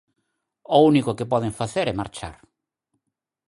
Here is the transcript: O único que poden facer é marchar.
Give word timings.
O 0.75 0.77
único 0.89 1.15
que 1.17 1.29
poden 1.31 1.57
facer 1.59 1.85
é 1.91 1.95
marchar. 2.01 2.35